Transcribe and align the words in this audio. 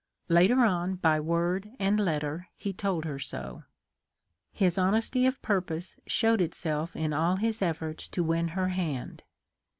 Later 0.29 0.61
on 0.61 0.95
by 0.95 1.19
word 1.19 1.73
and 1.77 1.99
letter 1.99 2.47
he 2.55 2.73
told 2.73 3.05
her 3.05 3.19
so. 3.19 3.65
His 4.51 4.79
honesty 4.79 5.27
of 5.27 5.39
purpose 5.43 5.93
showed 6.07 6.41
itself 6.41 6.95
in 6.95 7.13
all 7.13 7.35
his 7.35 7.61
efforts 7.61 8.09
to 8.09 8.23
win 8.23 8.47
her 8.57 8.69
hand. 8.69 9.21